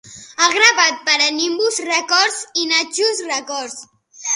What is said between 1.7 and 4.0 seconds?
Records i Naxos Records.